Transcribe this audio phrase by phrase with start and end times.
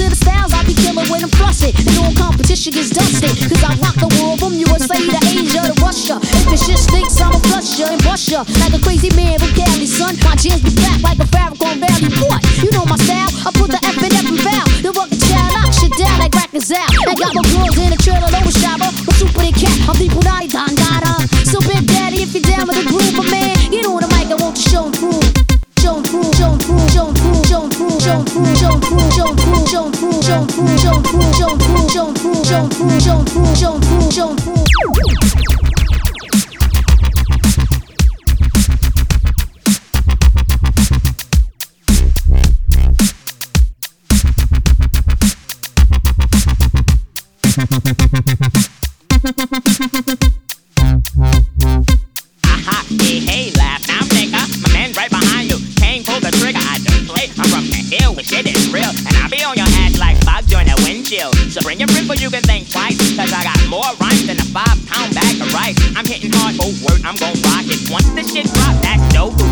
[0.00, 1.76] to the styles I be killing when I'm flushing.
[1.76, 3.36] And all competition gets dusted.
[3.36, 6.16] Cause I rock the world from USA to Asia to Russia.
[6.40, 8.44] If the shit stinks, I'ma flush ya and bust ya.
[8.64, 10.16] Like a crazy man from Cali, son.
[10.24, 11.49] My jams be back like a Farrakhan
[30.30, 31.50] show and prove, show
[49.52, 49.59] and
[61.50, 62.96] So bring your ripple, you can think twice.
[63.16, 65.74] Cause I got more rhymes than a five pound bag of rice.
[65.96, 67.90] I'm hitting hard, oh word, I'm gon' rock it.
[67.90, 69.49] Once the shit drop, that's dope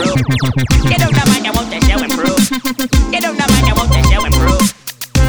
[0.00, 0.14] improve.
[0.88, 2.38] Get out the mind, I want that show improve.
[3.10, 4.74] Get out the mind, I want that show improve.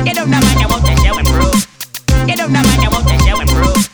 [0.06, 1.68] Get out the mind, I want that show improve.
[2.28, 3.90] Get out the mind, I want that show improve.